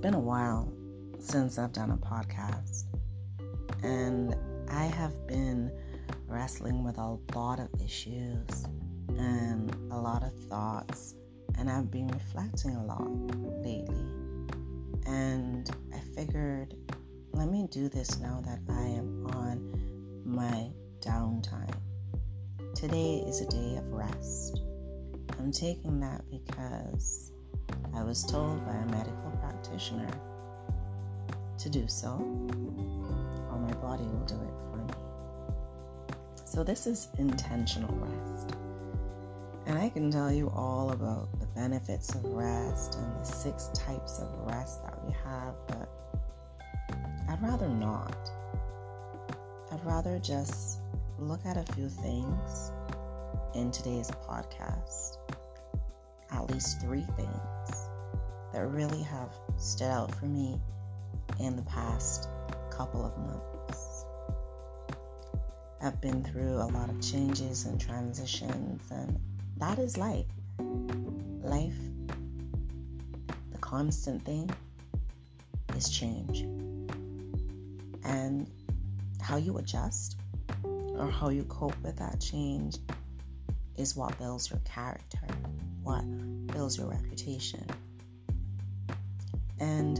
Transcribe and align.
been 0.00 0.14
a 0.14 0.18
while 0.18 0.72
since 1.18 1.58
I've 1.58 1.72
done 1.72 1.90
a 1.90 1.96
podcast, 1.98 2.84
and 3.82 4.34
I 4.70 4.84
have 4.84 5.26
been 5.26 5.70
wrestling 6.26 6.84
with 6.84 6.96
a 6.96 7.18
lot 7.34 7.60
of 7.60 7.68
issues 7.84 8.64
and 9.18 9.70
a 9.90 9.98
lot 9.98 10.22
of 10.22 10.32
thoughts, 10.48 11.16
and 11.58 11.68
I've 11.68 11.90
been 11.90 12.08
reflecting 12.08 12.76
a 12.76 12.84
lot 12.86 13.10
lately. 13.62 14.06
And 15.06 15.70
I 15.94 15.98
figured, 16.14 16.74
let 17.32 17.50
me 17.50 17.68
do 17.70 17.90
this 17.90 18.18
now 18.20 18.40
that 18.46 18.60
I 18.70 18.82
am 18.82 19.26
on 19.26 20.22
my 20.24 20.70
downtime. 21.00 21.74
Today 22.74 23.22
is 23.26 23.42
a 23.42 23.46
day 23.46 23.76
of 23.76 23.92
rest. 23.92 24.62
I'm 25.38 25.52
taking 25.52 26.00
that 26.00 26.22
because 26.30 27.32
I 27.94 28.02
was 28.02 28.24
told 28.24 28.64
by 28.66 28.74
a 28.74 28.86
medical 28.86 29.30
practitioner 29.40 30.10
to 31.58 31.68
do 31.68 31.86
so, 31.86 32.08
or 33.50 33.58
my 33.58 33.72
body 33.74 34.04
will 34.04 34.24
do 34.26 34.34
it 34.34 34.54
for 34.70 34.76
me. 34.78 34.94
So, 36.44 36.64
this 36.64 36.86
is 36.86 37.08
intentional 37.18 37.94
rest. 37.96 38.56
And 39.66 39.78
I 39.78 39.88
can 39.88 40.10
tell 40.10 40.32
you 40.32 40.50
all 40.50 40.90
about 40.90 41.28
the 41.38 41.46
benefits 41.46 42.14
of 42.14 42.24
rest 42.24 42.96
and 42.96 43.20
the 43.20 43.24
six 43.24 43.68
types 43.74 44.18
of 44.18 44.28
rest 44.46 44.82
that 44.84 44.98
we 45.06 45.12
have, 45.24 45.54
but 45.68 45.88
I'd 47.28 47.40
rather 47.42 47.68
not. 47.68 48.16
I'd 49.70 49.84
rather 49.84 50.18
just 50.18 50.80
look 51.18 51.44
at 51.46 51.56
a 51.56 51.72
few 51.74 51.88
things 51.88 52.72
in 53.54 53.70
today's 53.70 54.10
podcast, 54.10 55.18
at 56.32 56.50
least 56.50 56.80
three 56.80 57.06
things 57.16 57.88
that 58.52 58.66
really 58.66 59.02
have 59.02 59.30
stood 59.56 59.86
out 59.86 60.14
for 60.14 60.26
me 60.26 60.60
in 61.38 61.56
the 61.56 61.62
past 61.62 62.28
couple 62.70 63.04
of 63.04 63.16
months. 63.18 64.04
I've 65.82 66.00
been 66.00 66.22
through 66.22 66.56
a 66.56 66.68
lot 66.68 66.90
of 66.90 67.00
changes 67.00 67.64
and 67.64 67.80
transitions, 67.80 68.82
and 68.90 69.18
that 69.56 69.78
is 69.78 69.96
life. 69.96 70.26
Life, 70.58 71.78
the 73.52 73.58
constant 73.60 74.24
thing 74.24 74.50
is 75.76 75.88
change. 75.88 76.40
And 78.04 78.50
how 79.22 79.36
you 79.36 79.56
adjust 79.58 80.18
or 80.64 81.10
how 81.10 81.30
you 81.30 81.44
cope 81.44 81.80
with 81.82 81.96
that 81.96 82.20
change 82.20 82.76
is 83.76 83.96
what 83.96 84.18
builds 84.18 84.50
your 84.50 84.60
character, 84.60 85.20
what 85.90 86.46
builds 86.46 86.78
your 86.78 86.86
reputation. 86.86 87.66
And 89.58 89.98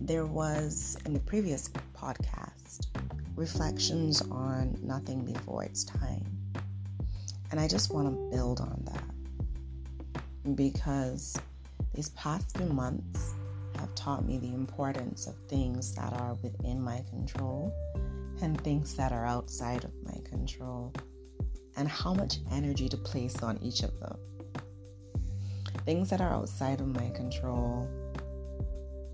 there 0.00 0.26
was 0.26 0.98
in 1.06 1.14
the 1.14 1.20
previous 1.20 1.70
podcast 1.96 2.86
reflections 3.36 4.20
on 4.30 4.78
nothing 4.82 5.24
before 5.24 5.64
its 5.64 5.82
time. 5.84 6.24
And 7.50 7.58
I 7.58 7.66
just 7.66 7.92
want 7.92 8.08
to 8.08 8.36
build 8.36 8.60
on 8.60 8.82
that 8.84 10.56
because 10.56 11.36
these 11.94 12.10
past 12.10 12.56
few 12.56 12.66
months 12.66 13.32
have 13.78 13.94
taught 13.94 14.26
me 14.26 14.38
the 14.38 14.52
importance 14.52 15.26
of 15.26 15.34
things 15.48 15.94
that 15.94 16.12
are 16.12 16.34
within 16.42 16.82
my 16.82 17.02
control 17.08 17.72
and 18.42 18.60
things 18.60 18.94
that 18.96 19.12
are 19.12 19.24
outside 19.24 19.84
of 19.84 19.92
my 20.04 20.18
control 20.28 20.92
and 21.76 21.88
how 21.88 22.14
much 22.14 22.38
energy 22.50 22.88
to 22.88 22.96
place 22.96 23.42
on 23.42 23.58
each 23.62 23.82
of 23.82 23.98
them. 24.00 24.16
Things 25.84 26.10
that 26.10 26.20
are 26.20 26.32
outside 26.32 26.80
of 26.80 26.88
my 26.88 27.10
control, 27.10 27.88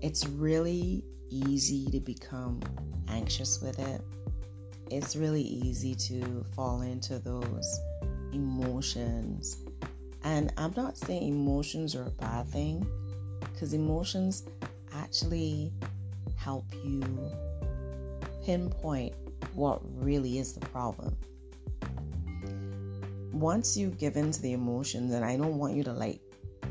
it's 0.01 0.27
really 0.27 1.03
easy 1.29 1.85
to 1.91 1.99
become 1.99 2.61
anxious 3.09 3.61
with 3.61 3.79
it. 3.79 4.01
It's 4.89 5.15
really 5.15 5.41
easy 5.41 5.95
to 5.95 6.45
fall 6.55 6.81
into 6.81 7.19
those 7.19 7.79
emotions. 8.31 9.57
And 10.23 10.53
I'm 10.57 10.73
not 10.75 10.97
saying 10.97 11.27
emotions 11.27 11.95
are 11.95 12.07
a 12.07 12.11
bad 12.11 12.47
thing, 12.47 12.87
because 13.39 13.73
emotions 13.73 14.43
actually 14.93 15.71
help 16.37 16.65
you 16.83 17.03
pinpoint 18.43 19.13
what 19.53 19.81
really 20.01 20.39
is 20.39 20.53
the 20.53 20.65
problem 20.67 21.15
once 23.33 23.75
you 23.75 23.89
give 23.89 24.15
in 24.15 24.31
to 24.31 24.41
the 24.41 24.53
emotions, 24.53 25.13
and 25.13 25.25
I 25.25 25.35
don't 25.35 25.57
want 25.57 25.75
you 25.75 25.83
to 25.83 25.93
like 25.93 26.21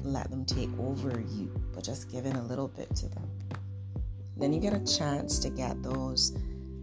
let 0.04 0.30
them 0.30 0.44
take 0.44 0.70
over 0.78 1.20
you, 1.20 1.52
but 1.74 1.84
just 1.84 2.10
give 2.10 2.24
in 2.24 2.36
a 2.36 2.44
little 2.44 2.68
bit 2.68 2.94
to 2.96 3.08
them, 3.08 3.28
then 4.36 4.52
you 4.52 4.60
get 4.60 4.72
a 4.72 4.84
chance 4.84 5.38
to 5.40 5.50
get 5.50 5.82
those 5.82 6.32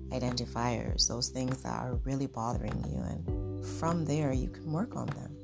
identifiers, 0.09 1.07
those 1.07 1.29
things 1.29 1.63
that 1.63 1.73
are 1.73 1.95
really 2.03 2.27
bothering 2.27 2.83
you. 2.89 2.99
And 2.99 3.65
from 3.65 4.05
there, 4.05 4.33
you 4.33 4.49
can 4.49 4.71
work 4.71 4.95
on 4.95 5.07
them 5.07 5.35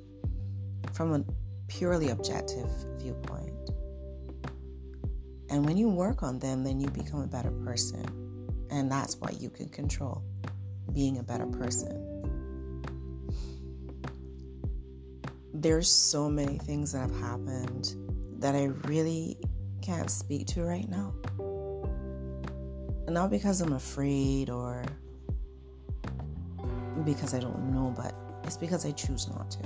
from 0.94 1.14
a 1.14 1.24
purely 1.68 2.10
objective 2.10 2.70
viewpoint. 3.00 3.52
And 5.50 5.66
when 5.66 5.78
you 5.78 5.90
work 5.90 6.24
on 6.24 6.40
them, 6.40 6.64
then 6.64 6.80
you 6.80 6.90
become 6.90 7.22
a 7.22 7.28
better 7.28 7.52
person. 7.52 8.06
And 8.72 8.92
that's 8.92 9.18
what 9.18 9.40
you 9.40 9.50
can 9.50 9.70
control 9.70 10.24
being 10.94 11.20
a 11.20 11.24
better 11.24 11.46
person. 11.46 12.15
There's 15.66 15.90
so 15.90 16.30
many 16.30 16.60
things 16.60 16.92
that 16.92 17.00
have 17.00 17.20
happened 17.22 17.96
that 18.38 18.54
I 18.54 18.66
really 18.88 19.36
can't 19.82 20.12
speak 20.12 20.46
to 20.50 20.62
right 20.62 20.88
now. 20.88 21.12
Not 23.08 23.32
because 23.32 23.62
I'm 23.62 23.74
afraid 23.74 24.52
or 24.52 24.86
because 27.04 27.34
I 27.34 27.40
don't 27.40 27.74
know, 27.74 27.92
but 27.98 28.14
it's 28.44 28.58
because 28.58 28.86
I 28.86 28.92
choose 28.92 29.28
not 29.28 29.50
to. 29.50 29.60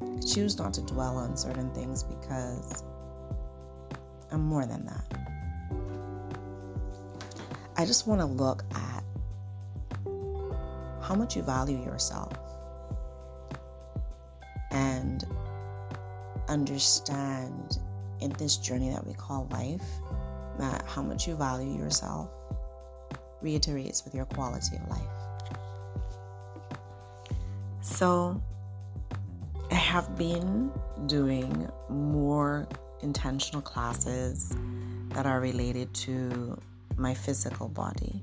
I 0.00 0.20
choose 0.20 0.56
not 0.56 0.72
to 0.74 0.80
dwell 0.80 1.18
on 1.18 1.36
certain 1.36 1.70
things 1.74 2.04
because 2.04 2.82
I'm 4.30 4.40
more 4.40 4.64
than 4.64 4.86
that. 4.86 5.18
I 7.76 7.84
just 7.84 8.06
want 8.06 8.22
to 8.22 8.26
look 8.26 8.64
at 8.74 9.04
how 11.02 11.14
much 11.14 11.36
you 11.36 11.42
value 11.42 11.84
yourself 11.84 12.32
and 14.72 15.24
understand 16.48 17.78
in 18.20 18.30
this 18.32 18.56
journey 18.56 18.90
that 18.90 19.06
we 19.06 19.14
call 19.14 19.46
life 19.50 19.84
that 20.58 20.84
how 20.86 21.02
much 21.02 21.26
you 21.26 21.34
value 21.34 21.78
yourself 21.78 22.28
reiterates 23.40 24.04
with 24.04 24.14
your 24.14 24.24
quality 24.26 24.76
of 24.76 24.88
life. 24.88 25.02
So, 27.80 28.40
I 29.70 29.74
have 29.74 30.16
been 30.16 30.70
doing 31.06 31.68
more 31.88 32.68
intentional 33.02 33.62
classes 33.62 34.54
that 35.10 35.26
are 35.26 35.40
related 35.40 35.92
to 35.94 36.58
my 36.96 37.14
physical 37.14 37.68
body 37.68 38.22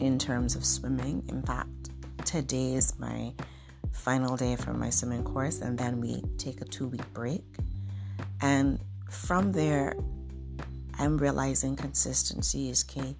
in 0.00 0.18
terms 0.18 0.56
of 0.56 0.64
swimming. 0.64 1.22
In 1.28 1.42
fact, 1.42 1.90
today 2.24 2.74
is 2.74 2.98
my 2.98 3.32
final 3.92 4.36
day 4.36 4.56
for 4.56 4.72
my 4.72 4.90
swimming 4.90 5.24
course, 5.24 5.60
and 5.60 5.78
then 5.78 6.00
we 6.00 6.22
take 6.38 6.60
a 6.60 6.64
two 6.64 6.88
week 6.88 7.12
break. 7.12 7.44
And 8.40 8.80
from 9.10 9.52
there, 9.52 9.94
I'm 10.98 11.16
realizing 11.18 11.76
consistency 11.76 12.70
is 12.70 12.82
key. 12.82 13.16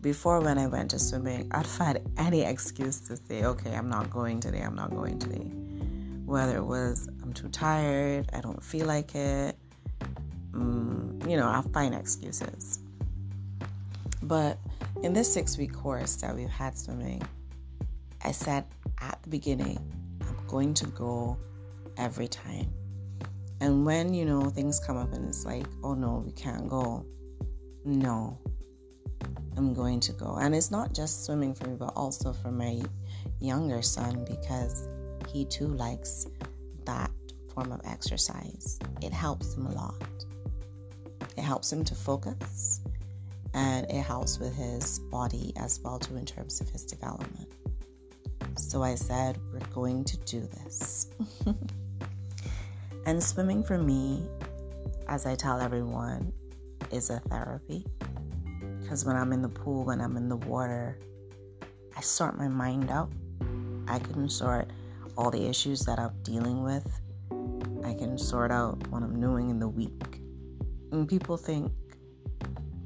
Before, 0.00 0.40
when 0.40 0.58
I 0.58 0.66
went 0.66 0.90
to 0.90 0.98
swimming, 0.98 1.48
I'd 1.52 1.66
find 1.66 2.00
any 2.18 2.42
excuse 2.42 2.98
to 3.02 3.16
say, 3.16 3.44
okay, 3.44 3.74
I'm 3.74 3.88
not 3.88 4.10
going 4.10 4.40
today, 4.40 4.60
I'm 4.60 4.74
not 4.74 4.90
going 4.90 5.18
today. 5.18 5.50
Whether 6.26 6.56
it 6.56 6.64
was, 6.64 7.08
I'm 7.22 7.32
too 7.32 7.48
tired, 7.48 8.28
I 8.32 8.40
don't 8.40 8.62
feel 8.62 8.86
like 8.86 9.14
it, 9.14 9.56
um, 10.54 11.18
you 11.28 11.36
know, 11.36 11.46
I'll 11.46 11.62
find 11.62 11.94
excuses. 11.94 12.80
But 14.22 14.58
in 15.02 15.12
this 15.12 15.32
six 15.32 15.56
week 15.56 15.72
course 15.72 16.16
that 16.16 16.34
we've 16.34 16.48
had 16.48 16.76
swimming, 16.76 17.22
I 18.24 18.32
said 18.32 18.64
at 19.00 19.18
the 19.22 19.28
beginning, 19.28 19.78
going 20.52 20.74
to 20.74 20.86
go 20.88 21.38
every 21.96 22.28
time. 22.28 22.70
And 23.62 23.86
when, 23.86 24.12
you 24.12 24.26
know, 24.26 24.50
things 24.50 24.78
come 24.78 24.98
up 24.98 25.14
and 25.14 25.26
it's 25.26 25.46
like, 25.46 25.64
oh 25.82 25.94
no, 25.94 26.22
we 26.26 26.32
can't 26.32 26.68
go. 26.68 27.06
No, 27.86 28.38
I'm 29.56 29.72
going 29.72 29.98
to 30.00 30.12
go. 30.12 30.36
And 30.36 30.54
it's 30.54 30.70
not 30.70 30.92
just 30.94 31.24
swimming 31.24 31.54
for 31.54 31.68
me, 31.68 31.76
but 31.78 31.94
also 31.96 32.34
for 32.34 32.50
my 32.50 32.82
younger 33.40 33.80
son 33.80 34.26
because 34.28 34.88
he 35.32 35.46
too 35.46 35.68
likes 35.68 36.26
that 36.84 37.10
form 37.54 37.72
of 37.72 37.80
exercise. 37.86 38.78
It 39.00 39.12
helps 39.12 39.54
him 39.54 39.66
a 39.66 39.72
lot. 39.72 40.04
It 41.34 41.42
helps 41.42 41.72
him 41.72 41.82
to 41.84 41.94
focus 41.94 42.82
and 43.54 43.86
it 43.90 44.02
helps 44.02 44.38
with 44.38 44.54
his 44.54 44.98
body 44.98 45.54
as 45.56 45.80
well 45.82 45.98
too 45.98 46.16
in 46.16 46.26
terms 46.26 46.60
of 46.60 46.68
his 46.68 46.84
development. 46.84 47.51
So 48.56 48.82
I 48.82 48.94
said, 48.94 49.38
We're 49.52 49.60
going 49.74 50.04
to 50.04 50.16
do 50.18 50.40
this. 50.40 51.10
and 53.06 53.22
swimming 53.22 53.62
for 53.62 53.78
me, 53.78 54.22
as 55.08 55.26
I 55.26 55.34
tell 55.34 55.60
everyone, 55.60 56.32
is 56.90 57.10
a 57.10 57.20
therapy. 57.20 57.86
Because 58.80 59.04
when 59.04 59.16
I'm 59.16 59.32
in 59.32 59.42
the 59.42 59.48
pool, 59.48 59.84
when 59.84 60.00
I'm 60.00 60.16
in 60.16 60.28
the 60.28 60.36
water, 60.36 60.98
I 61.96 62.00
sort 62.00 62.38
my 62.38 62.48
mind 62.48 62.90
out. 62.90 63.10
I 63.88 63.98
can 63.98 64.28
sort 64.28 64.70
all 65.16 65.30
the 65.30 65.46
issues 65.46 65.80
that 65.80 65.98
I'm 65.98 66.12
dealing 66.22 66.62
with. 66.62 66.86
I 67.84 67.94
can 67.94 68.16
sort 68.16 68.50
out 68.50 68.86
what 68.88 69.02
I'm 69.02 69.20
doing 69.20 69.50
in 69.50 69.58
the 69.58 69.68
week. 69.68 70.20
And 70.92 71.08
people 71.08 71.36
think, 71.36 71.72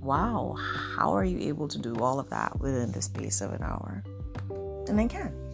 wow, 0.00 0.56
how 0.96 1.14
are 1.14 1.24
you 1.24 1.38
able 1.48 1.68
to 1.68 1.78
do 1.78 1.96
all 1.96 2.18
of 2.18 2.30
that 2.30 2.58
within 2.60 2.92
the 2.92 3.02
space 3.02 3.40
of 3.40 3.52
an 3.52 3.62
hour? 3.62 4.02
And 4.88 5.00
I 5.00 5.06
can. 5.06 5.45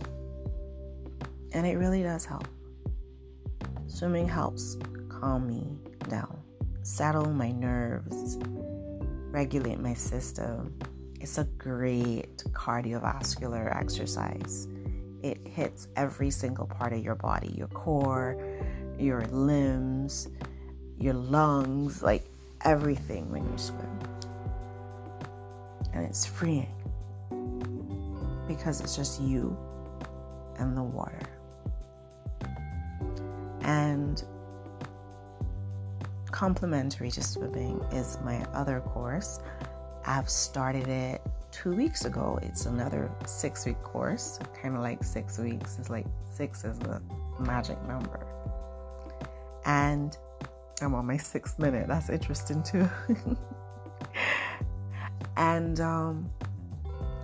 And 1.53 1.67
it 1.67 1.77
really 1.77 2.03
does 2.03 2.25
help. 2.25 2.49
Swimming 3.87 4.27
helps 4.27 4.79
calm 5.09 5.47
me 5.47 5.77
down, 6.09 6.39
settle 6.83 7.31
my 7.31 7.53
nerves, 7.53 8.39
regulate 9.31 9.79
my 9.79 9.95
system. 9.95 10.79
It's 11.21 11.39
a 11.39 11.45
great 11.45 12.39
cardiovascular 12.53 13.77
exercise. 13.77 14.67
It 15.23 15.47
hits 15.47 15.89
every 15.95 16.31
single 16.31 16.67
part 16.67 16.93
of 16.93 17.05
your 17.05 17.15
body 17.15 17.55
your 17.57 17.69
core, 17.69 18.37
your 18.99 19.25
limbs, 19.27 20.29
your 20.99 21.15
lungs, 21.15 22.03
like 22.03 22.25
everything 22.63 23.31
when 23.31 23.45
you 23.51 23.59
swim. 23.59 23.99
And 25.93 26.05
it's 26.07 26.25
freeing 26.25 26.75
because 28.49 28.81
it's 28.81 28.97
just 28.97 29.21
you 29.21 29.57
and 30.59 30.77
the 30.77 30.83
water. 30.83 31.29
And 33.63 34.23
complementary 36.31 37.11
to 37.13 37.23
swimming 37.23 37.81
is 37.93 38.19
my 38.25 38.43
other 38.53 38.81
course. 38.81 39.41
I've 40.05 40.29
started 40.29 40.89
it 40.89 41.23
two 41.53 41.73
weeks 41.73 42.05
ago. 42.05 42.39
It's 42.43 42.67
another 42.67 43.11
six 43.27 43.67
week 43.67 43.81
course, 43.83 44.41
kind 44.61 44.75
of 44.75 44.83
like 44.83 45.05
six 45.05 45.39
weeks. 45.39 45.79
It's 45.79 45.91
like 45.91 46.07
six 46.35 46.65
is 46.65 46.79
the 46.81 47.01
magic 47.39 47.81
number. 47.87 48.27
And 49.65 50.17
I'm 50.81 50.95
on 50.95 51.07
my 51.07 51.17
sixth 51.17 51.59
minute. 51.59 51.87
That's 51.87 52.11
interesting 52.11 52.63
too. 52.65 52.89
and 55.37 55.79
um, 55.81 56.31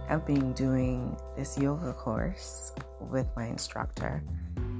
I've 0.08 0.24
been 0.24 0.52
doing 0.52 1.16
this 1.36 1.58
yoga 1.58 1.92
course 1.92 2.72
with 3.00 3.26
my 3.34 3.46
instructor. 3.46 4.22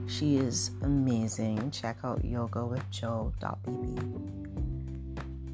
She 0.08 0.38
is 0.38 0.70
amazing. 0.80 1.70
Check 1.70 1.98
out 2.02 2.22
yogawithjo.bb. 2.22 3.34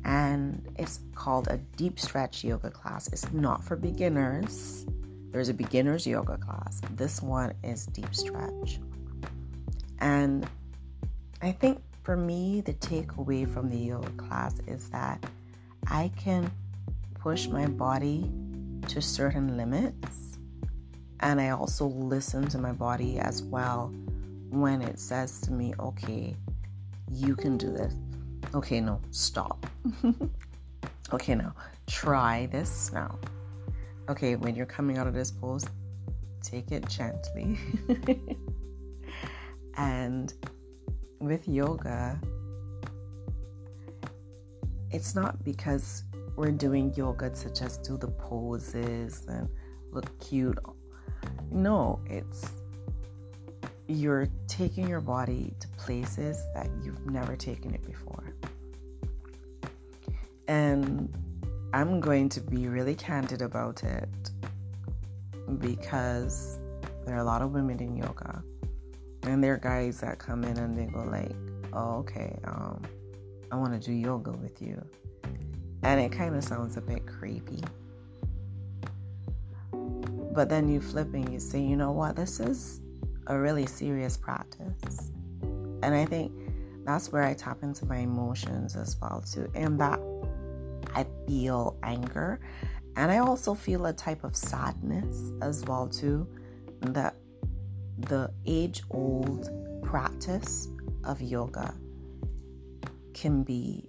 And 0.04 0.64
it's 0.76 1.00
called 1.16 1.48
a 1.48 1.56
deep 1.76 1.98
stretch 1.98 2.44
yoga 2.44 2.70
class. 2.70 3.08
It's 3.08 3.32
not 3.32 3.64
for 3.64 3.74
beginners. 3.74 4.86
There's 5.32 5.48
a 5.48 5.54
beginner's 5.54 6.06
yoga 6.06 6.38
class. 6.38 6.80
This 6.92 7.20
one 7.20 7.54
is 7.64 7.86
deep 7.86 8.14
stretch. 8.14 8.78
And 9.98 10.48
I 11.42 11.50
think 11.50 11.82
for 12.04 12.16
me, 12.16 12.60
the 12.60 12.74
takeaway 12.74 13.52
from 13.52 13.68
the 13.70 13.78
yoga 13.78 14.10
class 14.10 14.60
is 14.68 14.88
that 14.90 15.24
I 15.88 16.12
can 16.16 16.48
push 17.18 17.48
my 17.48 17.66
body 17.66 18.30
to 18.88 19.02
certain 19.02 19.56
limits. 19.56 20.38
And 21.18 21.40
I 21.40 21.50
also 21.50 21.86
listen 21.86 22.46
to 22.50 22.58
my 22.58 22.72
body 22.72 23.18
as 23.18 23.42
well 23.42 23.92
when 24.60 24.82
it 24.82 24.98
says 24.98 25.40
to 25.42 25.52
me, 25.52 25.74
okay, 25.78 26.36
you 27.10 27.34
can 27.36 27.56
do 27.56 27.70
this. 27.70 27.94
Okay, 28.54 28.80
no, 28.80 29.00
stop. 29.10 29.66
okay, 31.12 31.34
now 31.34 31.54
try 31.86 32.46
this 32.46 32.92
now. 32.92 33.18
Okay, 34.08 34.36
when 34.36 34.54
you're 34.54 34.66
coming 34.66 34.98
out 34.98 35.06
of 35.06 35.14
this 35.14 35.30
pose, 35.30 35.64
take 36.42 36.72
it 36.72 36.88
gently. 36.88 37.58
and 39.76 40.34
with 41.20 41.48
yoga, 41.48 42.20
it's 44.90 45.14
not 45.14 45.42
because 45.44 46.04
we're 46.36 46.52
doing 46.52 46.92
yoga 46.94 47.30
to 47.30 47.52
just 47.52 47.82
do 47.82 47.96
the 47.96 48.08
poses 48.08 49.26
and 49.26 49.48
look 49.90 50.18
cute. 50.20 50.58
No, 51.50 52.00
it's 52.06 52.50
you're 53.86 54.28
taking 54.48 54.88
your 54.88 55.00
body 55.00 55.52
to 55.60 55.68
places 55.76 56.42
that 56.54 56.68
you've 56.82 57.04
never 57.06 57.36
taken 57.36 57.74
it 57.74 57.84
before. 57.84 58.34
And 60.48 61.12
I'm 61.72 62.00
going 62.00 62.28
to 62.30 62.40
be 62.40 62.68
really 62.68 62.94
candid 62.94 63.42
about 63.42 63.82
it 63.82 64.08
because 65.58 66.58
there 67.04 67.14
are 67.16 67.20
a 67.20 67.24
lot 67.24 67.42
of 67.42 67.52
women 67.52 67.80
in 67.80 67.96
yoga. 67.96 68.42
And 69.24 69.42
there 69.42 69.54
are 69.54 69.58
guys 69.58 70.00
that 70.00 70.18
come 70.18 70.44
in 70.44 70.58
and 70.58 70.76
they 70.76 70.86
go 70.86 71.02
like, 71.02 71.34
oh, 71.72 71.96
okay, 71.98 72.38
um, 72.44 72.82
I 73.50 73.56
want 73.56 73.72
to 73.72 73.78
do 73.78 73.92
yoga 73.92 74.32
with 74.32 74.60
you. 74.62 74.82
And 75.82 76.00
it 76.00 76.12
kind 76.12 76.34
of 76.34 76.44
sounds 76.44 76.76
a 76.76 76.80
bit 76.80 77.06
creepy. 77.06 77.62
But 79.72 80.48
then 80.48 80.68
you 80.68 80.80
flip 80.80 81.12
and 81.14 81.30
you 81.32 81.38
say, 81.38 81.60
you 81.60 81.76
know 81.76 81.92
what, 81.92 82.16
this 82.16 82.40
is 82.40 82.80
a 83.26 83.38
really 83.38 83.66
serious 83.66 84.16
practice. 84.16 85.10
And 85.82 85.94
I 85.94 86.04
think 86.04 86.32
that's 86.84 87.10
where 87.12 87.22
I 87.22 87.34
tap 87.34 87.62
into 87.62 87.86
my 87.86 87.98
emotions 87.98 88.76
as 88.76 88.96
well 89.00 89.22
too. 89.30 89.50
And 89.54 89.80
that 89.80 90.00
I 90.94 91.06
feel 91.26 91.76
anger 91.82 92.40
and 92.96 93.10
I 93.10 93.18
also 93.18 93.54
feel 93.54 93.86
a 93.86 93.92
type 93.92 94.24
of 94.24 94.36
sadness 94.36 95.32
as 95.42 95.64
well 95.64 95.88
too 95.88 96.26
that 96.80 97.16
the 97.98 98.30
age 98.46 98.82
old 98.90 99.50
practice 99.82 100.68
of 101.04 101.20
yoga 101.20 101.74
can 103.12 103.42
be 103.42 103.84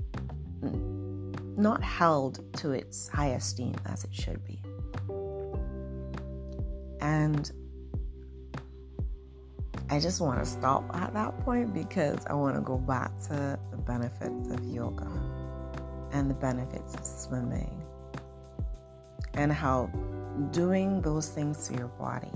not 1.58 1.84
held 1.84 2.44
to 2.58 2.72
its 2.72 3.08
high 3.08 3.30
esteem 3.30 3.76
as 3.86 4.04
it 4.04 4.14
should 4.14 4.44
be. 4.44 4.60
And 7.02 7.52
I 9.90 10.00
just 10.00 10.20
want 10.20 10.40
to 10.40 10.46
stop 10.46 10.84
at 10.96 11.14
that 11.14 11.40
point 11.46 11.74
because 11.74 12.26
I 12.26 12.34
want 12.34 12.56
to 12.56 12.62
go 12.62 12.78
back 12.78 13.12
to 13.28 13.60
the 13.70 13.78
benefits 13.78 14.50
of 14.50 14.64
yoga 14.66 15.08
and 16.12 16.30
the 16.30 16.34
benefits 16.34 16.96
of 16.96 17.06
swimming 17.06 17.84
and 19.36 19.52
how 19.52 19.88
doing 20.52 21.02
those 21.02 21.30
things 21.30 21.68
to 21.68 21.76
your 21.76 21.88
body 21.88 22.32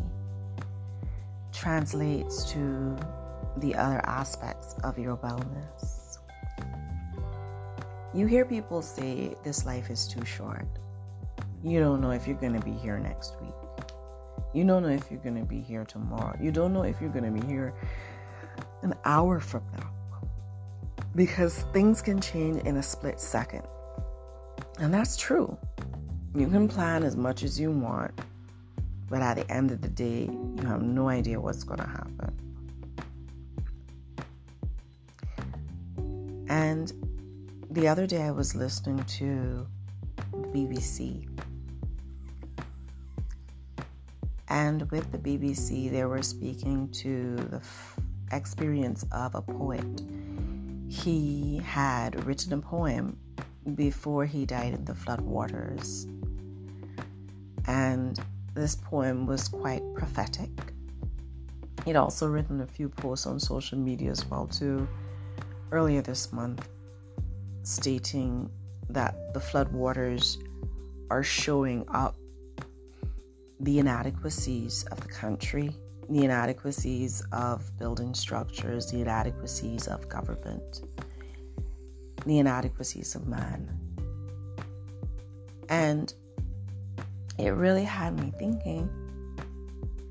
translates 1.52 2.52
to 2.52 2.96
the 3.58 3.74
other 3.76 4.02
aspects 4.06 4.76
of 4.84 5.00
your 5.00 5.18
wellness. 5.18 6.20
You 8.14 8.28
hear 8.28 8.46
people 8.46 8.82
say 8.82 9.36
this 9.44 9.66
life 9.66 9.90
is 9.90 10.08
too 10.08 10.24
short. 10.24 10.68
You 11.64 11.80
don't 11.80 12.00
know 12.00 12.12
if 12.12 12.28
you're 12.28 12.38
going 12.38 12.60
to 12.60 12.66
be 12.66 12.74
here 12.74 13.00
next 13.00 13.36
week. 13.42 13.54
You 14.54 14.66
don't 14.66 14.84
know 14.84 14.90
if 14.90 15.12
you're 15.12 15.20
going 15.20 15.38
to 15.38 15.46
be 15.46 15.62
here 15.62 15.86
tomorrow. 15.86 16.36
You 16.42 16.52
don't 16.52 16.74
know 16.74 16.84
if 16.84 17.00
you're 17.00 17.12
going 17.12 17.32
to 17.32 17.42
be 17.42 17.46
here 17.46 17.74
an 18.82 18.96
hour 19.06 19.40
from 19.40 19.64
now. 19.78 19.92
Because 21.16 21.64
things 21.74 22.02
can 22.02 22.20
change 22.20 22.64
in 22.64 22.78
a 22.78 22.84
split 22.84 23.20
second. 23.20 23.64
And 24.80 24.94
that's 24.94 25.18
true. 25.18 25.58
You 26.36 26.48
can 26.48 26.68
plan 26.68 27.04
as 27.04 27.16
much 27.16 27.44
as 27.44 27.60
you 27.60 27.72
want, 27.72 28.12
but 29.10 29.22
at 29.22 29.36
the 29.36 29.52
end 29.52 29.72
of 29.72 29.82
the 29.82 29.90
day, 29.90 30.30
you 30.30 30.68
have 30.68 30.82
no 30.82 31.10
idea 31.10 31.40
what's 31.40 31.64
going 31.64 31.80
to 31.80 31.88
happen. 31.88 32.40
And 36.50 36.92
the 37.70 37.88
other 37.88 38.08
day, 38.08 38.24
I 38.24 38.32
was 38.32 38.56
listening 38.56 39.04
to 39.04 39.68
the 40.32 40.38
BBC 40.48 41.29
And 44.50 44.90
with 44.92 45.12
the 45.12 45.18
BBC, 45.18 45.92
they 45.92 46.06
were 46.06 46.24
speaking 46.24 46.90
to 46.90 47.36
the 47.36 47.58
f- 47.58 48.00
experience 48.32 49.06
of 49.12 49.36
a 49.36 49.42
poet. 49.42 50.02
He 50.88 51.62
had 51.64 52.26
written 52.26 52.54
a 52.54 52.58
poem 52.58 53.18
before 53.76 54.26
he 54.26 54.46
died 54.46 54.74
in 54.74 54.86
the 54.86 54.94
floodwaters. 54.94 56.06
And 57.68 58.20
this 58.56 58.76
poem 58.76 59.28
was 59.28 59.48
quite 59.48 59.84
prophetic. 59.94 60.50
He'd 61.86 61.96
also 61.96 62.28
written 62.28 62.62
a 62.62 62.68
few 62.68 62.90
posts 62.90 63.28
on 63.28 63.40
social 63.40 63.78
media 63.78 64.12
as 64.12 64.26
well 64.26 64.48
too 64.48 64.88
earlier 65.72 66.02
this 66.02 66.34
month 66.34 66.68
stating 67.64 68.50
that 68.90 69.34
the 69.34 69.40
floodwaters 69.40 70.38
are 71.12 71.24
showing 71.24 71.86
up 71.90 72.09
the 73.60 73.80
inadequacies 73.80 74.86
of 74.92 75.00
the 75.02 75.08
country, 75.08 75.76
the 76.10 76.24
inadequacies 76.24 77.22
of 77.32 77.78
building 77.78 78.14
structures, 78.14 78.90
the 78.92 79.02
inadequacies 79.02 79.88
of 79.88 80.08
government, 80.08 80.82
the 82.26 82.40
inadequacies 82.40 83.16
of 83.16 83.28
man. 83.28 83.70
And 85.70 86.14
it 87.38 87.50
really 87.50 87.84
had 87.84 88.20
me 88.20 88.34
thinking 88.40 88.90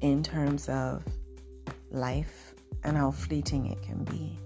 in 0.00 0.22
terms 0.22 0.68
of 0.68 1.02
life 1.90 2.54
and 2.84 2.96
how 2.96 3.10
fleeting 3.10 3.66
it 3.66 3.82
can 3.82 4.04
be, 4.04 4.38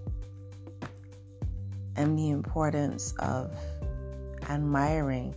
and 1.95 2.17
the 2.17 2.31
importance 2.31 3.13
of 3.19 3.55
admiring 4.49 5.35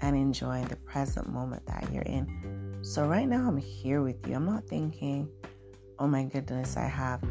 and 0.00 0.14
enjoying 0.14 0.66
the 0.66 0.76
present 0.76 1.28
moment 1.28 1.66
that 1.66 1.90
you're 1.92 2.02
in. 2.02 2.53
So, 2.84 3.06
right 3.06 3.26
now, 3.26 3.48
I'm 3.48 3.56
here 3.56 4.02
with 4.02 4.28
you. 4.28 4.34
I'm 4.34 4.44
not 4.44 4.68
thinking, 4.68 5.26
oh 5.98 6.06
my 6.06 6.24
goodness, 6.24 6.76
I 6.76 6.84
have 6.84 7.22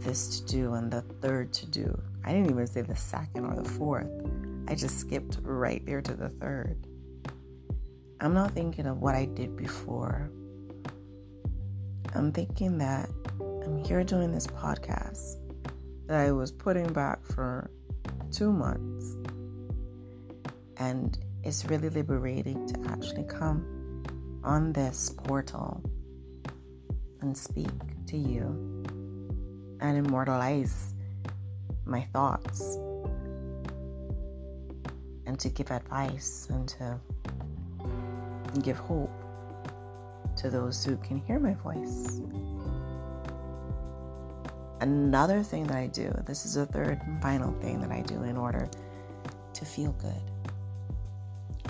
this 0.00 0.40
to 0.40 0.46
do 0.46 0.74
and 0.74 0.90
the 0.90 1.02
third 1.22 1.52
to 1.52 1.66
do. 1.66 1.96
I 2.24 2.32
didn't 2.32 2.50
even 2.50 2.66
say 2.66 2.80
the 2.82 2.96
second 2.96 3.44
or 3.44 3.54
the 3.54 3.68
fourth. 3.68 4.10
I 4.66 4.74
just 4.74 4.98
skipped 4.98 5.38
right 5.42 5.80
there 5.86 6.02
to 6.02 6.12
the 6.12 6.28
third. 6.28 6.88
I'm 8.20 8.34
not 8.34 8.50
thinking 8.50 8.86
of 8.86 8.98
what 8.98 9.14
I 9.14 9.26
did 9.26 9.56
before. 9.56 10.28
I'm 12.12 12.32
thinking 12.32 12.76
that 12.78 13.08
I'm 13.40 13.84
here 13.84 14.02
doing 14.02 14.32
this 14.32 14.48
podcast 14.48 15.36
that 16.08 16.18
I 16.18 16.32
was 16.32 16.50
putting 16.50 16.92
back 16.92 17.24
for 17.24 17.70
two 18.32 18.52
months. 18.52 19.14
And 20.78 21.16
it's 21.44 21.64
really 21.66 21.90
liberating 21.90 22.66
to 22.66 22.90
actually 22.90 23.22
come 23.22 23.75
on 24.46 24.72
this 24.72 25.10
portal 25.24 25.82
and 27.20 27.36
speak 27.36 27.68
to 28.06 28.16
you 28.16 28.46
and 29.80 29.98
immortalize 29.98 30.94
my 31.84 32.02
thoughts 32.12 32.76
and 35.26 35.38
to 35.40 35.48
give 35.48 35.70
advice 35.72 36.46
and 36.50 36.68
to 36.68 36.98
give 38.62 38.78
hope 38.78 39.10
to 40.36 40.48
those 40.48 40.84
who 40.84 40.96
can 40.98 41.18
hear 41.18 41.40
my 41.40 41.54
voice. 41.54 42.20
Another 44.80 45.42
thing 45.42 45.66
that 45.66 45.76
I 45.76 45.88
do, 45.88 46.12
this 46.24 46.44
is 46.44 46.54
the 46.54 46.66
third 46.66 47.00
and 47.06 47.20
final 47.20 47.52
thing 47.60 47.80
that 47.80 47.90
I 47.90 48.02
do 48.02 48.22
in 48.22 48.36
order 48.36 48.68
to 49.54 49.64
feel 49.64 49.92
good, 49.92 50.12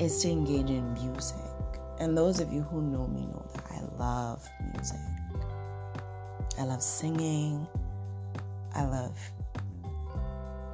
is 0.00 0.20
to 0.22 0.28
engage 0.28 0.68
in 0.68 0.92
music. 0.92 1.55
And 1.98 2.16
those 2.16 2.40
of 2.40 2.52
you 2.52 2.62
who 2.62 2.82
know 2.82 3.06
me 3.06 3.22
know 3.22 3.46
that 3.54 3.64
I 3.70 3.80
love 3.98 4.46
music. 4.72 5.00
I 6.58 6.64
love 6.64 6.82
singing. 6.82 7.66
I 8.74 8.84
love 8.84 9.18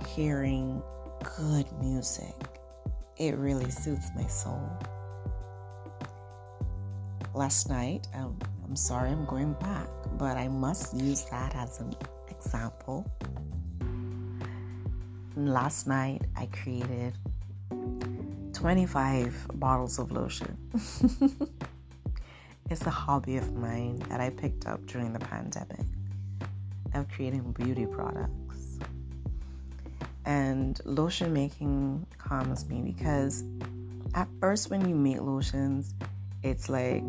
hearing 0.08 0.82
good 1.38 1.66
music. 1.80 2.34
It 3.16 3.36
really 3.36 3.70
soothes 3.70 4.10
my 4.16 4.26
soul. 4.26 4.68
Last 7.34 7.68
night, 7.68 8.08
I'm, 8.14 8.36
I'm 8.64 8.76
sorry 8.76 9.10
I'm 9.10 9.24
going 9.24 9.54
back, 9.54 9.88
but 10.18 10.36
I 10.36 10.48
must 10.48 10.94
use 10.94 11.24
that 11.30 11.54
as 11.54 11.80
an 11.80 11.94
example. 12.28 13.10
Last 15.36 15.86
night, 15.86 16.22
I 16.36 16.46
created 16.46 17.14
25 18.62 19.48
bottles 19.54 19.98
of 19.98 20.12
lotion. 20.12 20.56
it's 22.70 22.86
a 22.86 22.90
hobby 22.90 23.36
of 23.36 23.52
mine 23.54 23.98
that 24.08 24.20
I 24.20 24.30
picked 24.30 24.68
up 24.68 24.86
during 24.86 25.12
the 25.12 25.18
pandemic 25.18 25.84
of 26.94 27.08
creating 27.08 27.50
beauty 27.50 27.86
products. 27.86 28.78
And 30.24 30.80
lotion 30.84 31.32
making 31.32 32.06
calms 32.18 32.64
me 32.68 32.82
because 32.82 33.42
at 34.14 34.28
first, 34.38 34.70
when 34.70 34.88
you 34.88 34.94
make 34.94 35.20
lotions, 35.20 35.92
it's 36.44 36.68
like, 36.68 37.02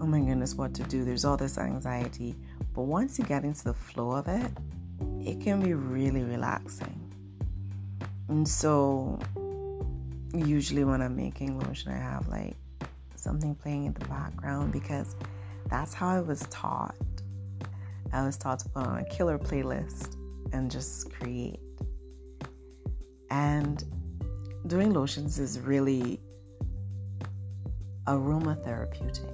oh 0.00 0.06
my 0.06 0.20
goodness, 0.20 0.54
what 0.54 0.72
to 0.74 0.84
do? 0.84 1.04
There's 1.04 1.24
all 1.24 1.36
this 1.36 1.58
anxiety. 1.58 2.36
But 2.74 2.82
once 2.82 3.18
you 3.18 3.24
get 3.24 3.42
into 3.42 3.64
the 3.64 3.74
flow 3.74 4.12
of 4.12 4.28
it, 4.28 4.52
it 5.26 5.40
can 5.40 5.60
be 5.62 5.74
really 5.74 6.22
relaxing. 6.22 7.00
And 8.28 8.46
so, 8.46 9.18
usually 10.34 10.84
when 10.84 11.02
I'm 11.02 11.16
making 11.16 11.58
lotion, 11.58 11.92
I 11.92 11.98
have 11.98 12.28
like 12.28 12.56
something 13.16 13.54
playing 13.54 13.84
in 13.84 13.92
the 13.92 14.04
background 14.06 14.72
because 14.72 15.14
that's 15.68 15.94
how 15.94 16.08
I 16.08 16.20
was 16.20 16.40
taught. 16.50 16.96
I 18.12 18.24
was 18.24 18.36
taught 18.36 18.58
to 18.60 18.68
put 18.68 18.86
on 18.86 18.98
a 18.98 19.04
killer 19.04 19.38
playlist 19.38 20.16
and 20.52 20.70
just 20.70 21.12
create. 21.12 21.60
And 23.30 23.82
doing 24.66 24.92
lotions 24.92 25.38
is 25.38 25.58
really 25.60 26.20
aromatherapeutic. 28.06 29.30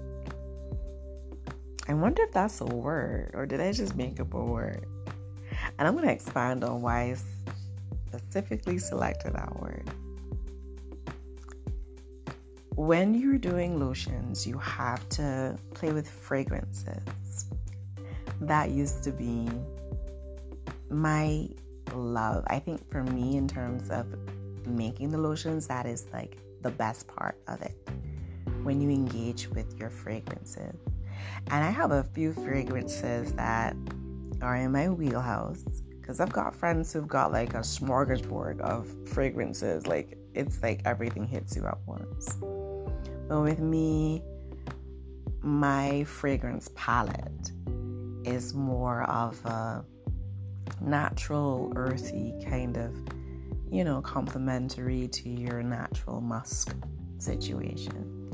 I 1.89 1.95
wonder 1.95 2.23
if 2.23 2.33
that's 2.33 2.61
a 2.61 2.67
word 2.67 3.31
or 3.35 3.47
did 3.47 3.61
I 3.61 3.73
just 3.73 3.97
make 3.97 4.21
up 4.21 4.35
a 4.35 4.45
word? 4.45 4.87
And 5.79 5.89
I'm 5.89 5.95
going 5.95 6.07
to 6.07 6.13
expand 6.13 6.63
on 6.63 6.83
why 6.83 7.01
I 7.01 7.17
specifically 8.09 8.79
selected 8.79 9.35
that 9.35 9.61
word. 9.61 9.91
When 12.79 13.13
you're 13.13 13.39
doing 13.39 13.81
lotions, 13.81 14.47
you 14.47 14.57
have 14.59 15.07
to 15.09 15.59
play 15.75 15.91
with 15.91 16.09
fragrances. 16.09 17.51
That 18.41 18.71
used 18.71 19.03
to 19.03 19.11
be 19.11 19.49
my 20.89 21.49
love. 21.93 22.45
I 22.47 22.61
think 22.61 22.89
for 22.89 23.03
me, 23.03 23.37
in 23.37 23.49
terms 23.49 23.91
of 23.91 24.07
making 24.65 25.11
the 25.11 25.19
lotions, 25.19 25.67
that 25.67 25.87
is 25.87 26.07
like 26.13 26.39
the 26.63 26.71
best 26.71 27.09
part 27.09 27.37
of 27.49 27.63
it 27.63 27.77
when 28.63 28.81
you 28.81 28.91
engage 28.91 29.49
with 29.49 29.77
your 29.77 29.91
fragrances. 29.91 30.79
And 31.51 31.65
I 31.65 31.71
have 31.71 31.91
a 31.91 32.05
few 32.05 32.33
fragrances 32.33 33.33
that 33.33 33.75
are 34.41 34.55
in 34.55 34.71
my 34.71 34.89
wheelhouse 34.89 35.65
because 36.01 36.21
I've 36.21 36.33
got 36.33 36.55
friends 36.55 36.93
who've 36.93 37.09
got 37.09 37.33
like 37.33 37.55
a 37.55 37.63
smorgasbord 37.63 38.61
of 38.61 38.87
fragrances. 39.09 39.89
Like 39.89 40.17
it's 40.33 40.63
like 40.63 40.83
everything 40.85 41.27
hits 41.27 41.57
you 41.57 41.67
at 41.67 41.79
once. 41.85 42.39
With 43.29 43.59
me, 43.59 44.23
my 45.43 46.05
fragrance 46.05 46.71
palette 46.75 47.53
is 48.25 48.55
more 48.55 49.03
of 49.03 49.45
a 49.45 49.85
natural, 50.81 51.73
earthy 51.77 52.35
kind 52.49 52.77
of, 52.79 52.95
you 53.71 53.85
know, 53.85 54.01
complementary 54.01 55.09
to 55.09 55.29
your 55.29 55.63
natural 55.63 56.23
musk 56.23 56.75
situation. 57.19 58.31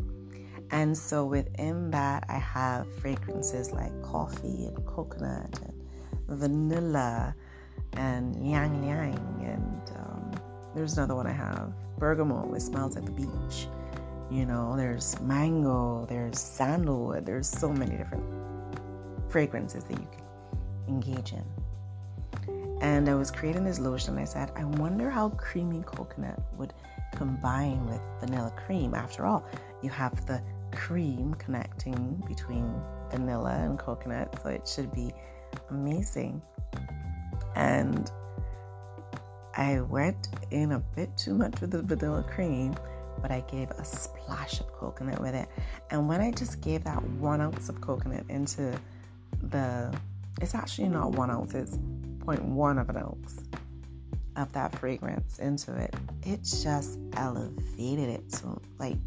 And 0.71 0.97
so 0.97 1.25
within 1.25 1.91
that, 1.91 2.25
I 2.29 2.39
have 2.39 2.87
fragrances 3.01 3.73
like 3.73 3.93
coffee 4.03 4.67
and 4.67 4.87
coconut 4.87 5.59
and 5.63 6.39
vanilla 6.39 7.35
and 7.95 8.37
ylang 8.37 8.85
ylang. 8.85 9.41
And 9.45 9.99
um, 9.99 10.31
there's 10.75 10.97
another 10.97 11.17
one 11.17 11.27
I 11.27 11.33
have 11.33 11.73
bergamot, 11.99 12.57
it 12.57 12.61
smells 12.61 12.95
like 12.95 13.05
the 13.05 13.13
beach. 13.13 13.69
You 14.35 14.47
know, 14.47 14.77
there's 14.77 15.21
mango, 15.21 16.07
there's 16.07 16.41
sandalwood, 16.41 17.25
there's 17.25 17.49
so 17.49 17.73
many 17.73 17.97
different 17.97 18.25
fragrances 19.29 19.85
that 19.85 19.93
you 19.93 20.09
can 20.11 20.93
engage 20.93 21.33
in. 21.33 21.45
And 22.81 23.09
I 23.09 23.15
was 23.15 23.31
creating 23.31 23.63
this 23.63 23.79
lotion. 23.79 24.19
I 24.19 24.25
said, 24.25 24.51
I 24.57 24.65
wonder 24.65 25.09
how 25.09 25.29
creamy 25.29 25.85
coconut 25.85 26.41
would 26.59 26.75
combine 27.15 27.87
with 27.87 28.01
vanilla 28.19 28.53
cream. 28.57 28.93
After 28.93 29.25
all, 29.25 29.47
you 29.83 29.91
have 29.91 30.27
the 30.27 30.43
cream 30.73 31.35
connecting 31.35 32.21
between 32.27 32.75
vanilla 33.13 33.53
and 33.53 33.79
coconut, 33.79 34.37
so 34.43 34.49
it 34.49 34.67
should 34.67 34.93
be 34.93 35.13
amazing. 35.71 36.43
And 37.55 38.11
I 39.57 39.81
went 39.83 40.27
in 40.51 40.73
a 40.73 40.81
bit 40.81 41.17
too 41.17 41.35
much 41.35 41.61
with 41.61 41.71
the 41.71 41.83
vanilla 41.83 42.25
cream, 42.25 42.75
but 43.25 43.31
I 43.31 43.41
gave 43.51 43.71
a 43.71 43.85
splash 43.87 44.61
of 44.61 44.71
coconut 44.75 45.19
with 45.19 45.35
it. 45.35 45.49
And 45.89 46.07
when 46.07 46.21
I 46.21 46.31
just 46.31 46.61
gave 46.61 46.85
that 46.85 47.03
one 47.03 47.41
ounce 47.41 47.71
of 47.71 47.81
coconut 47.81 48.27
into 48.29 48.79
the, 49.45 49.99
it's 50.43 50.55
actually 50.55 50.89
not 50.89 51.13
one 51.13 51.31
ounce, 51.31 51.55
it's 51.55 51.75
0.1 51.75 52.79
of 52.79 52.91
an 52.91 52.99
ounce 52.99 53.45
of 54.37 54.53
that 54.53 54.79
fragrance 54.79 55.39
into 55.39 55.75
it, 55.75 55.95
it 56.23 56.43
just 56.43 56.99
elevated 57.15 58.11
it 58.11 58.29
to 58.31 58.61
like 58.79 58.99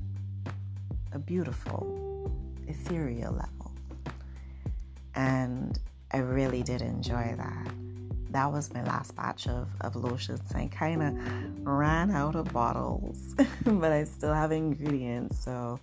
a 1.12 1.20
beautiful, 1.20 2.32
ethereal 2.68 3.34
level. 3.34 3.72
And 5.14 5.78
I 6.12 6.18
really 6.18 6.64
did 6.64 6.82
enjoy 6.82 7.36
that. 7.38 7.72
That 8.32 8.52
was 8.52 8.74
my 8.74 8.84
last 8.84 9.16
batch 9.16 9.48
of, 9.48 9.70
of 9.82 9.96
lotions. 9.96 10.42
I 10.54 10.68
kind 10.68 11.02
of 11.02 11.68
ran 11.68 12.12
out 12.12 12.36
of 12.36 12.52
bottles, 12.52 13.36
but 13.66 13.92
I 13.92 14.04
still 14.04 14.34
have 14.34 14.52
ingredients. 14.52 15.40
So, 15.40 15.80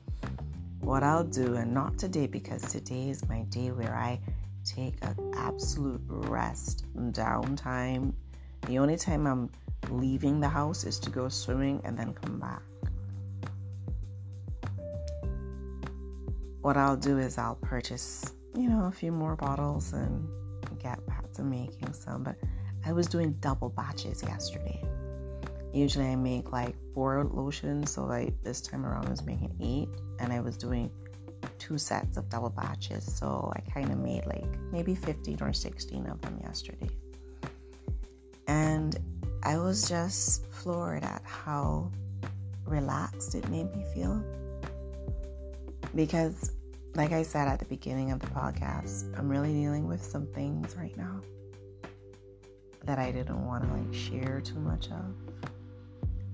what 0.81 1.03
I'll 1.03 1.25
do, 1.25 1.55
and 1.55 1.73
not 1.73 1.97
today 1.97 2.27
because 2.27 2.63
today 2.63 3.09
is 3.09 3.27
my 3.29 3.43
day 3.45 3.71
where 3.71 3.95
I 3.95 4.21
take 4.65 4.95
an 5.03 5.33
absolute 5.37 6.03
rest 6.07 6.85
downtime. 6.97 8.13
The 8.67 8.79
only 8.79 8.97
time 8.97 9.27
I'm 9.27 9.51
leaving 9.91 10.41
the 10.41 10.49
house 10.49 10.85
is 10.85 10.99
to 11.01 11.11
go 11.11 11.29
swimming 11.29 11.81
and 11.85 11.99
then 11.99 12.13
come 12.15 12.39
back. 12.39 12.63
what 16.65 16.79
I'll 16.79 16.97
do 16.97 17.19
is 17.19 17.37
I'll 17.37 17.57
purchase, 17.57 18.33
you 18.57 18.71
know, 18.71 18.87
a 18.87 18.91
few 18.91 19.13
more 19.13 19.37
bottles 19.37 19.93
and 19.93 20.27
get 20.83 21.07
back 21.07 21.24
to 21.35 21.43
making 21.43 21.93
some. 21.93 22.23
But 22.23 22.37
I 22.85 22.93
was 22.93 23.07
doing 23.07 23.33
double 23.41 23.71
batches 23.71 24.23
yesterday. 24.23 24.83
Usually 25.73 26.07
I 26.07 26.17
make 26.17 26.53
like 26.53 26.77
four 26.95 27.25
lotions, 27.25 27.93
so 27.93 28.05
like 28.05 28.35
this 28.43 28.61
time 28.61 28.87
around 28.87 29.07
I 29.07 29.11
was 29.11 29.25
making 29.25 29.57
eight, 29.61 29.89
and 30.21 30.33
I 30.33 30.41
was 30.41 30.57
doing 30.57 30.91
two 31.59 31.79
sets 31.79 32.17
of 32.17 32.29
double 32.29 32.51
batches. 32.51 33.05
So 33.05 33.53
I 33.57 33.61
kind 33.71 33.91
of 33.91 33.99
made 33.99 34.27
like 34.27 34.47
maybe 34.71 34.95
15 34.95 35.39
or 35.43 35.53
16 35.53 36.07
of 36.07 36.21
them 36.21 36.39
yesterday. 36.43 36.91
And 38.47 38.97
I 39.43 39.59
was 39.59 39.89
just 39.89 40.47
floored 40.47 41.05
at 41.05 41.23
how 41.25 41.91
relaxed 42.67 43.35
it 43.35 43.49
made 43.51 43.75
me 43.75 43.85
feel. 43.95 44.23
Because, 45.95 46.53
like 46.95 47.11
I 47.11 47.23
said 47.23 47.49
at 47.49 47.59
the 47.59 47.65
beginning 47.65 48.13
of 48.13 48.21
the 48.21 48.29
podcast, 48.29 49.19
I'm 49.19 49.29
really 49.29 49.53
dealing 49.53 49.89
with 49.89 50.03
some 50.03 50.27
things 50.29 50.77
right 50.77 50.97
now 50.97 51.21
that 52.85 52.99
I 52.99 53.11
didn't 53.11 53.45
want 53.45 53.65
to 53.65 53.75
like 53.75 53.93
share 53.93 54.41
too 54.41 54.61
much 54.61 54.89
of. 54.91 55.15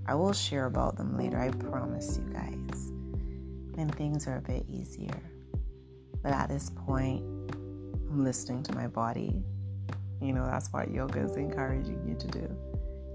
I 0.06 0.14
will 0.14 0.34
share 0.34 0.66
about 0.66 0.96
them 0.96 1.16
later, 1.16 1.40
I 1.40 1.50
promise 1.50 2.18
you 2.18 2.30
guys, 2.32 2.92
when 3.74 3.88
things 3.88 4.26
are 4.26 4.36
a 4.36 4.42
bit 4.42 4.66
easier. 4.68 5.22
But 6.22 6.32
at 6.32 6.48
this 6.48 6.70
point, 6.70 7.22
I'm 7.52 8.24
listening 8.24 8.62
to 8.64 8.74
my 8.74 8.86
body. 8.86 9.42
You 10.20 10.34
know, 10.34 10.44
that's 10.44 10.70
what 10.72 10.90
yoga 10.90 11.20
is 11.20 11.36
encouraging 11.36 12.04
you 12.06 12.14
to 12.16 12.26
do. 12.26 12.56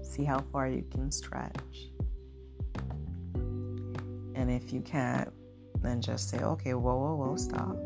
See 0.02 0.24
how 0.24 0.40
far 0.50 0.66
you 0.68 0.84
can 0.90 1.12
stretch. 1.12 1.90
And 4.34 4.50
if 4.50 4.72
you 4.72 4.80
can't, 4.80 5.25
then 5.86 6.00
just 6.00 6.28
say, 6.28 6.38
okay, 6.38 6.74
whoa, 6.74 6.96
whoa, 6.96 7.14
whoa, 7.14 7.36
stop. 7.36 7.76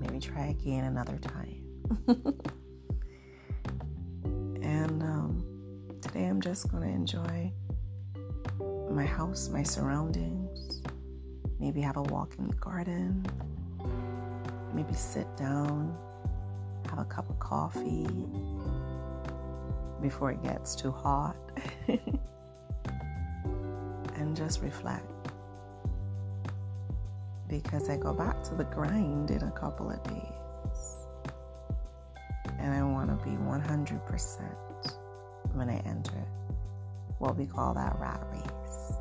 Maybe 0.00 0.18
try 0.18 0.46
again 0.46 0.84
another 0.84 1.18
time. 1.18 1.62
and 4.62 5.02
um, 5.02 5.44
today 6.00 6.26
I'm 6.26 6.40
just 6.40 6.70
going 6.70 6.82
to 6.82 6.88
enjoy 6.88 7.52
my 8.90 9.06
house, 9.06 9.48
my 9.48 9.62
surroundings. 9.62 10.82
Maybe 11.58 11.80
have 11.80 11.96
a 11.96 12.02
walk 12.02 12.34
in 12.38 12.48
the 12.48 12.54
garden. 12.54 13.24
Maybe 14.74 14.92
sit 14.92 15.26
down, 15.36 15.96
have 16.90 16.98
a 16.98 17.04
cup 17.04 17.30
of 17.30 17.38
coffee 17.38 18.06
before 20.02 20.32
it 20.32 20.42
gets 20.42 20.74
too 20.74 20.92
hot. 20.92 21.36
and 24.16 24.36
just 24.36 24.60
reflect. 24.60 25.15
Because 27.48 27.88
I 27.88 27.96
go 27.96 28.12
back 28.12 28.42
to 28.44 28.54
the 28.54 28.64
grind 28.64 29.30
in 29.30 29.42
a 29.42 29.50
couple 29.50 29.90
of 29.90 30.02
days. 30.02 30.96
And 32.58 32.72
I 32.72 32.82
want 32.82 33.10
to 33.10 33.24
be 33.24 33.36
100% 33.36 34.96
when 35.54 35.68
I 35.68 35.76
enter 35.86 36.24
what 37.18 37.36
we 37.36 37.46
call 37.46 37.74
that 37.74 37.96
rat 37.98 38.20
race. 38.32 38.92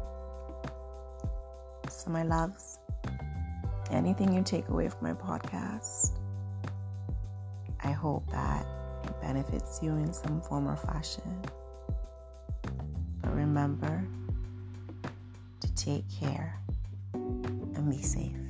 So, 1.89 2.09
my 2.09 2.23
loves, 2.23 2.79
anything 3.91 4.33
you 4.33 4.43
take 4.43 4.69
away 4.69 4.89
from 4.89 5.03
my 5.03 5.13
podcast, 5.13 6.11
I 7.83 7.91
hope 7.91 8.29
that 8.31 8.65
it 9.03 9.21
benefits 9.21 9.79
you 9.81 9.91
in 9.91 10.13
some 10.13 10.41
form 10.41 10.67
or 10.67 10.75
fashion. 10.75 11.41
But 13.21 13.35
remember 13.35 14.03
to 15.61 15.75
take 15.75 16.05
care 16.11 16.59
and 17.85 17.95
be 17.95 18.01
safe. 18.01 18.44